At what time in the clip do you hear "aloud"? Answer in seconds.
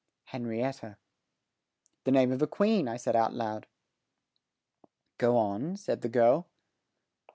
3.15-3.67